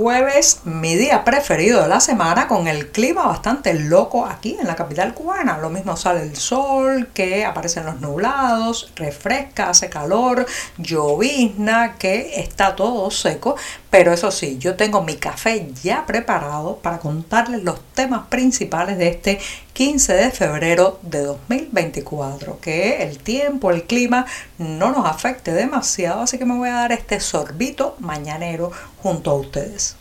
[0.00, 4.74] Jueves, mi día preferido de la semana, con el clima bastante loco aquí en la
[4.74, 5.58] capital cubana.
[5.58, 10.46] Lo mismo sale el sol, que aparecen los nublados, refresca, hace calor,
[10.78, 13.56] llovizna, que está todo seco.
[13.90, 19.08] Pero eso sí, yo tengo mi café ya preparado para contarles los temas principales de
[19.08, 19.40] este
[19.72, 22.60] 15 de febrero de 2024.
[22.60, 24.26] Que el tiempo, el clima
[24.58, 28.70] no nos afecte demasiado, así que me voy a dar este sorbito mañanero
[29.02, 29.96] junto a ustedes.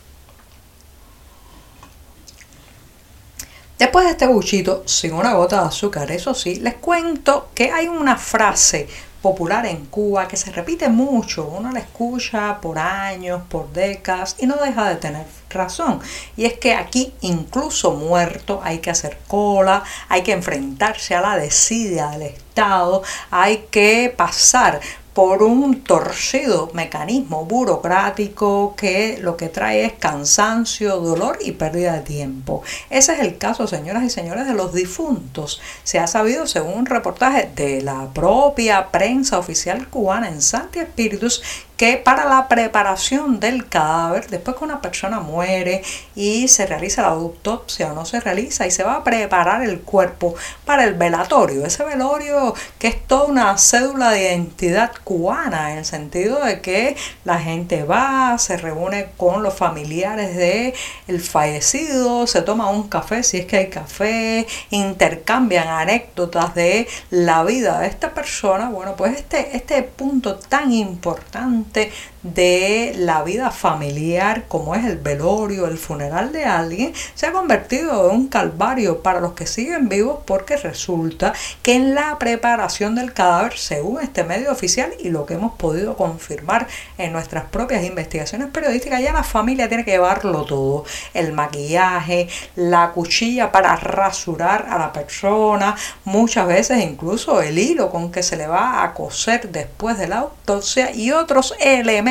[3.80, 7.88] Después de este buchito, sin una gota de azúcar, eso sí, les cuento que hay
[7.88, 8.88] una frase
[9.22, 14.48] popular en Cuba que se repite mucho, uno la escucha por años, por décadas y
[14.48, 16.00] no deja de tener razón.
[16.38, 21.38] Y es que aquí, incluso muerto, hay que hacer cola, hay que enfrentarse a la
[21.38, 24.80] desidia del Estado, hay que pasar
[25.20, 32.00] por un torcido mecanismo burocrático que lo que trae es cansancio, dolor y pérdida de
[32.04, 32.64] tiempo.
[32.90, 35.60] Ese es el caso, señoras y señores, de los difuntos.
[35.84, 41.44] Se ha sabido, según un reportaje de la propia prensa oficial cubana en Santi Espíritus,
[41.80, 45.82] que para la preparación del cadáver, después que una persona muere
[46.14, 49.80] y se realiza la autopsia o no se realiza y se va a preparar el
[49.80, 55.80] cuerpo para el velatorio, ese velorio que es toda una cédula de identidad cubana, en
[55.80, 60.76] el sentido de que la gente va, se reúne con los familiares de
[61.08, 67.44] el fallecido, se toma un café si es que hay café, intercambian anécdotas de la
[67.44, 68.70] vida de esta persona.
[68.70, 71.92] Bueno, pues este, este punto tan importante
[72.24, 78.10] de la vida familiar, como es el velorio, el funeral de alguien, se ha convertido
[78.10, 81.34] en un calvario para los que siguen vivos porque resulta
[81.64, 85.96] que en la preparación del cadáver, según este medio oficial y lo que hemos podido
[85.96, 86.68] confirmar
[86.98, 90.84] en nuestras propias investigaciones periodísticas, ya la familia tiene que llevarlo todo,
[91.14, 98.12] el maquillaje, la cuchilla para rasurar a la persona, muchas veces incluso el hilo con
[98.12, 102.09] que se le va a coser después de la autopsia y otros elementos.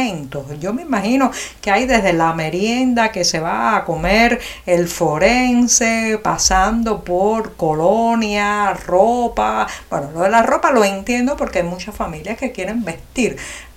[0.61, 6.21] Yo me imagino que hay desde la merienda que se va a comer el forense,
[6.23, 9.67] pasando por colonia, ropa.
[9.91, 13.37] Bueno, lo de la ropa lo entiendo porque hay muchas familias que quieren vestir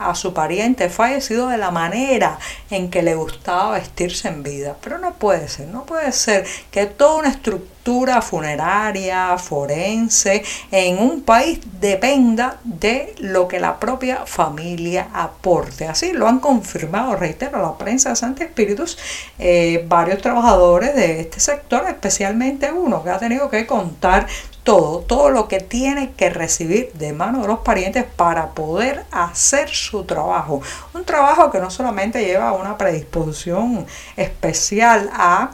[0.10, 2.40] a su pariente fallecido de la manera
[2.70, 4.76] en que le gustaba vestirse en vida.
[4.82, 7.72] Pero no puede ser, no puede ser que toda una estructura
[8.22, 15.88] funeraria, forense, en un país dependa de lo que la propia familia aporte.
[15.88, 18.98] Así lo han confirmado, reitero, la prensa de Santi Espíritus,
[19.40, 24.28] eh, varios trabajadores de este sector, especialmente uno que ha tenido que contar
[24.64, 29.70] todo, todo lo que tiene que recibir de mano de los parientes para poder hacer
[29.70, 30.62] su trabajo.
[30.94, 33.86] Un trabajo que no solamente lleva una predisposición
[34.16, 35.52] especial a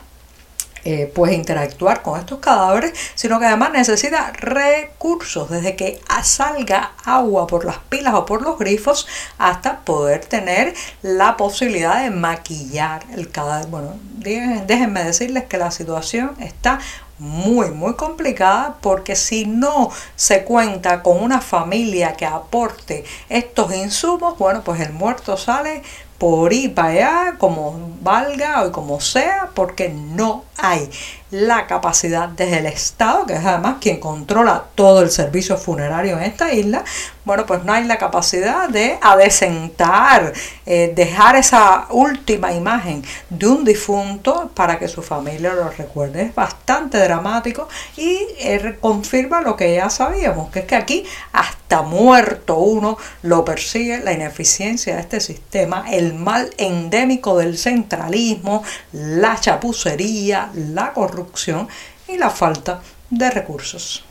[0.90, 7.46] eh, pues interactuar con estos cadáveres, sino que además necesita recursos, desde que salga agua
[7.46, 9.06] por las pilas o por los grifos
[9.38, 13.68] hasta poder tener la posibilidad de maquillar el cadáver.
[13.68, 16.80] Bueno, déjenme decirles que la situación está
[17.20, 24.38] muy, muy complicada porque si no se cuenta con una familia que aporte estos insumos,
[24.38, 25.82] bueno, pues el muerto sale
[26.18, 30.90] por ir para allá, como valga o como sea, porque no hay
[31.32, 36.24] la capacidad desde el Estado, que es además quien controla todo el servicio funerario en
[36.24, 36.84] esta isla,
[37.26, 40.32] bueno, pues no hay la capacidad de adecentar,
[40.66, 46.22] eh, dejar esa última imagen de un difunto para que su familia lo recuerde.
[46.22, 47.68] Es bastante dramático
[47.98, 53.44] y eh, confirma lo que ya sabíamos, que es que aquí hasta muerto uno lo
[53.44, 58.64] persigue la ineficiencia de este sistema, el mal endémico del centralismo,
[58.94, 61.68] la chapucería, la corrupción
[62.08, 64.07] y la falta de recursos.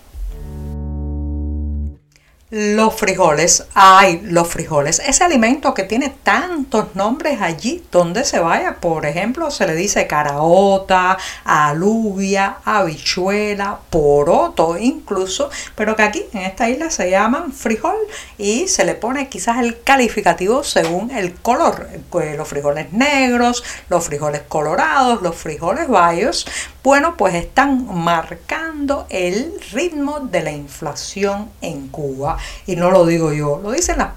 [2.49, 8.77] Los frijoles, ay, los frijoles, ese alimento que tiene tantos nombres allí donde se vaya,
[8.77, 16.69] por ejemplo, se le dice caraota, alubia, habichuela, poroto incluso, pero que aquí en esta
[16.69, 17.97] isla se llaman frijol
[18.39, 24.05] y se le pone quizás el calificativo según el color, pues, los frijoles negros, los
[24.05, 26.47] frijoles colorados, los frijoles bayos,
[26.87, 32.39] bueno, pues están marcando el ritmo de la inflación en Cuba.
[32.65, 34.13] Y no lo digo yo, lo dicen las,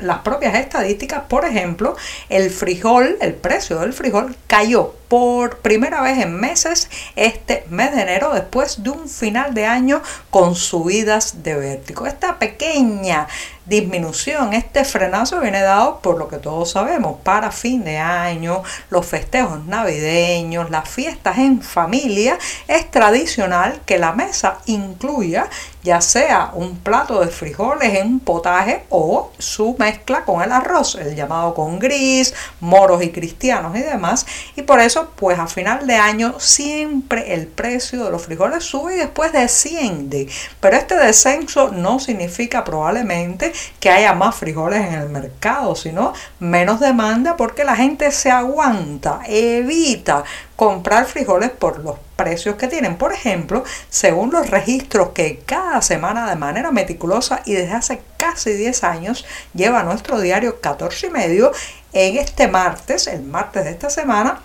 [0.00, 1.24] las propias estadísticas.
[1.28, 1.96] Por ejemplo,
[2.28, 8.02] el frijol, el precio del frijol cayó por primera vez en meses este mes de
[8.02, 10.00] enero después de un final de año
[10.30, 12.06] con subidas de vértigo.
[12.06, 13.26] Esta pequeña
[13.66, 19.06] disminución, este frenazo viene dado por lo que todos sabemos, para fin de año, los
[19.06, 22.38] festejos navideños, las fiestas en familia,
[22.68, 25.48] es tradicional que la mesa incluya
[25.84, 30.94] ya sea un plato de frijoles en un potaje o su mezcla con el arroz,
[30.94, 34.24] el llamado con gris, moros y cristianos y demás.
[34.56, 38.94] Y por eso, pues a final de año siempre el precio de los frijoles sube
[38.94, 40.26] y después desciende.
[40.58, 46.80] Pero este descenso no significa probablemente que haya más frijoles en el mercado, sino menos
[46.80, 50.24] demanda porque la gente se aguanta, evita
[50.56, 52.96] comprar frijoles por los precios que tienen.
[52.96, 58.52] Por ejemplo, según los registros que cada semana de manera meticulosa y desde hace casi
[58.52, 59.24] 10 años
[59.54, 61.52] lleva nuestro diario 14 y medio,
[61.92, 64.40] en este martes, el martes de esta semana,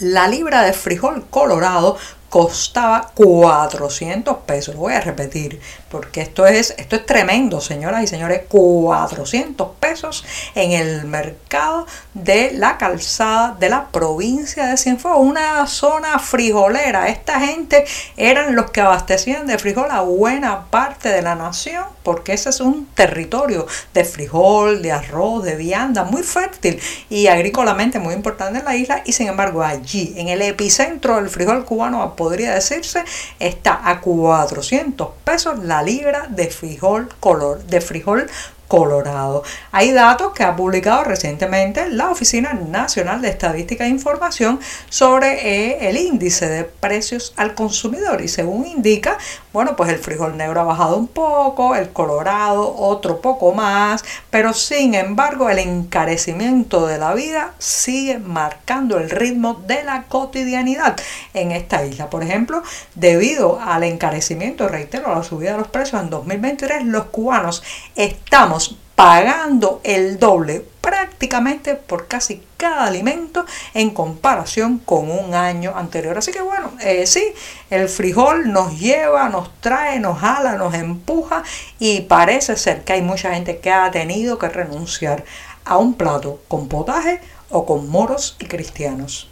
[0.00, 1.96] la libra de frijol colorado
[2.34, 4.74] costaba 400 pesos.
[4.74, 8.42] Lo voy a repetir porque esto es, esto es tremendo, señoras y señores.
[8.48, 10.24] 400 pesos
[10.56, 17.06] en el mercado de la calzada de la provincia de Cienfuegos, una zona frijolera.
[17.06, 17.84] Esta gente
[18.16, 22.60] eran los que abastecían de frijol a buena parte de la nación porque ese es
[22.60, 26.78] un territorio de frijol, de arroz, de vianda muy fértil
[27.08, 31.30] y agrícolamente muy importante en la isla y sin embargo allí, en el epicentro del
[31.30, 33.04] frijol cubano, podría decirse,
[33.38, 38.26] está a 400 pesos la libra de frijol color, de frijol
[38.74, 39.44] Colorado.
[39.70, 45.88] Hay datos que ha publicado recientemente la Oficina Nacional de Estadística e Información sobre eh,
[45.88, 49.16] el índice de precios al consumidor y según indica,
[49.52, 54.52] bueno, pues el frijol negro ha bajado un poco, el colorado otro poco más, pero
[54.52, 60.96] sin embargo el encarecimiento de la vida sigue marcando el ritmo de la cotidianidad
[61.32, 62.10] en esta isla.
[62.10, 62.64] Por ejemplo,
[62.96, 67.62] debido al encarecimiento, reitero, a la subida de los precios en 2023, los cubanos
[67.94, 68.63] estamos
[68.94, 76.18] pagando el doble prácticamente por casi cada alimento en comparación con un año anterior.
[76.18, 77.24] Así que bueno, eh, sí,
[77.70, 81.42] el frijol nos lleva, nos trae, nos jala, nos empuja
[81.78, 85.24] y parece ser que hay mucha gente que ha tenido que renunciar
[85.64, 87.20] a un plato con potaje
[87.50, 89.30] o con moros y cristianos.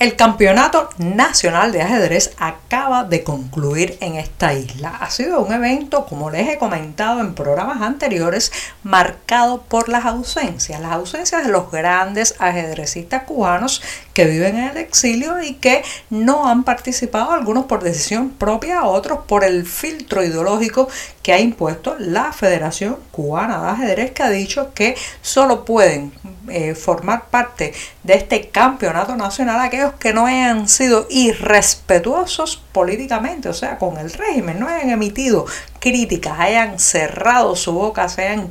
[0.00, 4.88] El Campeonato Nacional de Ajedrez acaba de concluir en esta isla.
[5.00, 8.50] Ha sido un evento, como les he comentado en programas anteriores,
[8.82, 10.80] marcado por las ausencias.
[10.80, 13.82] Las ausencias de los grandes ajedrecistas cubanos
[14.14, 19.20] que viven en el exilio y que no han participado, algunos por decisión propia, otros
[19.26, 20.88] por el filtro ideológico
[21.22, 26.12] que ha impuesto la Federación Cubana de Ajedrez, que ha dicho que solo pueden
[26.48, 33.54] eh, formar parte de este campeonato nacional aquellos que no hayan sido irrespetuosos políticamente, o
[33.54, 35.46] sea, con el régimen, no hayan emitido
[35.84, 38.48] críticas, hayan cerrado su boca, se hayan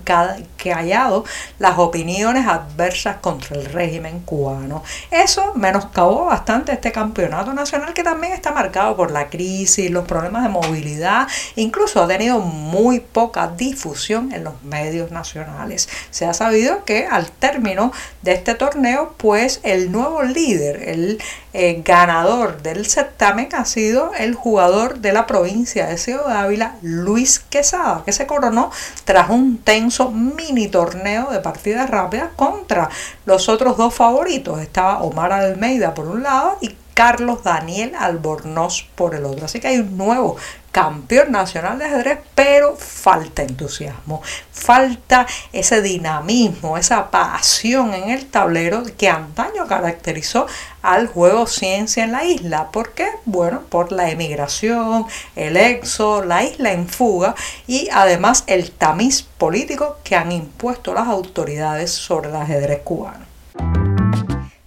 [0.55, 1.25] callado
[1.57, 4.83] las opiniones adversas contra el régimen cubano.
[5.09, 10.43] Eso menoscabó bastante este campeonato nacional que también está marcado por la crisis, los problemas
[10.43, 15.89] de movilidad, incluso ha tenido muy poca difusión en los medios nacionales.
[16.11, 17.91] Se ha sabido que al término
[18.21, 21.19] de este torneo, pues el nuevo líder, el
[21.53, 27.39] eh, ganador del certamen ha sido el jugador de la provincia de Ciudad Ávila, Luis
[27.39, 28.71] Quesada, que se coronó
[29.05, 32.89] tras un tenso mini torneo de partidas rápidas contra
[33.25, 34.61] los otros dos favoritos.
[34.61, 39.45] Estaba Omar Almeida por un lado y Carlos Daniel Albornoz por el otro.
[39.45, 40.37] Así que hay un nuevo
[40.73, 48.83] campeón nacional de ajedrez, pero falta entusiasmo, falta ese dinamismo, esa pasión en el tablero
[48.97, 50.47] que antaño caracterizó
[50.81, 52.71] al juego ciencia en la isla.
[52.71, 53.07] ¿Por qué?
[53.25, 57.35] Bueno, por la emigración, el exo, la isla en fuga
[57.67, 63.25] y además el tamiz político que han impuesto las autoridades sobre el ajedrez cubano.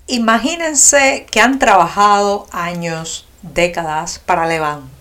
[0.06, 4.95] Imagínense que han trabajado años, décadas para levantar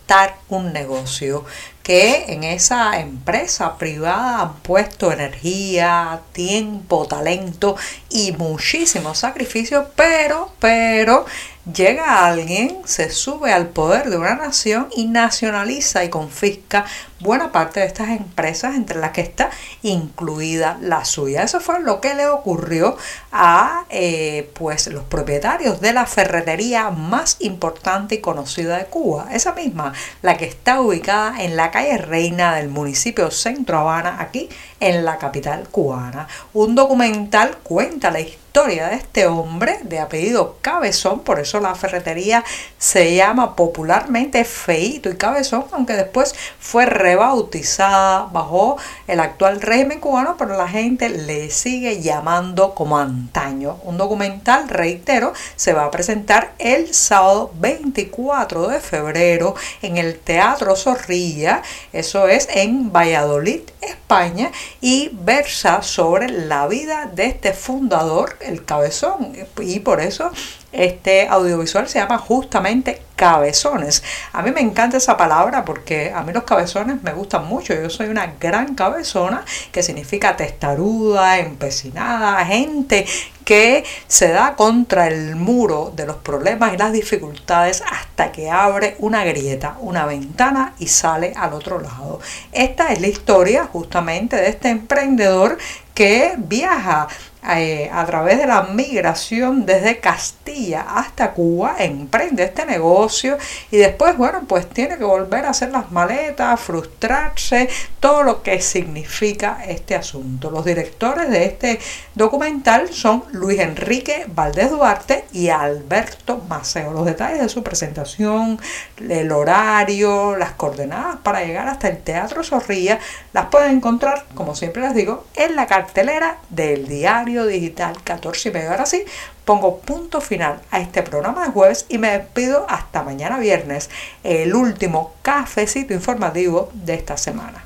[0.50, 1.46] un negocio,
[1.84, 7.76] que en esa empresa privada han puesto energía, tiempo, talento
[8.10, 11.26] y muchísimo sacrificio, pero, pero
[11.72, 16.86] llega alguien, se sube al poder de una nación y nacionaliza y confisca
[17.20, 19.50] buena parte de estas empresas, entre las que está
[19.82, 21.44] incluida la suya.
[21.44, 22.98] Eso fue lo que le ocurrió
[23.32, 29.30] a eh, pues, los propietarios de la ferretería más importante y conocida de Cuba.
[29.32, 34.50] Esa misma, la que está ubicada en la calle Reina del municipio Centro Habana, aquí
[34.80, 36.28] en la capital cubana.
[36.54, 41.76] Un documental cuenta la historia historia de este hombre de apellido Cabezón, por eso la
[41.76, 42.42] ferretería
[42.78, 50.38] se llama popularmente Feito y Cabezón, aunque después fue rebautizada bajo el actual régimen cubano,
[50.38, 53.76] pero la gente le sigue llamando como antaño.
[53.84, 60.78] Un documental, reitero, se va a presentar el sábado 24 de febrero en el Teatro
[60.78, 68.66] Zorrilla, eso es en Valladolid, España, y versa sobre la vida de este fundador el
[68.66, 70.32] cabezón y por eso
[70.72, 74.04] este audiovisual se llama justamente cabezones.
[74.34, 77.74] A mí me encanta esa palabra porque a mí los cabezones me gustan mucho.
[77.74, 83.06] Yo soy una gran cabezona que significa testaruda, empecinada, gente
[83.46, 88.96] que se da contra el muro de los problemas y las dificultades hasta que abre
[89.00, 92.20] una grieta, una ventana y sale al otro lado.
[92.52, 95.58] Esta es la historia justamente de este emprendedor
[95.94, 97.08] que viaja
[97.48, 103.38] eh, a través de la migración desde Castilla hasta Cuba, emprende este negocio
[103.70, 108.62] y después, bueno, pues tiene que volver a hacer las maletas, frustrarse, todo lo que
[108.62, 110.50] significa este asunto.
[110.50, 111.80] Los directores de este
[112.16, 116.94] documental son Luis Enrique Valdés Duarte y Alberto Maceo.
[116.94, 118.60] Los detalles de su presentación,
[118.98, 123.00] el horario, las coordenadas para llegar hasta el Teatro Zorrilla,
[123.34, 128.52] las pueden encontrar, como siempre les digo, en la cartelera del diario Digital 14 y
[128.54, 128.72] medio.
[128.72, 129.04] Ahora sí,
[129.44, 133.90] pongo punto final a este programa de jueves y me despido hasta mañana viernes,
[134.24, 137.66] el último cafecito informativo de esta semana.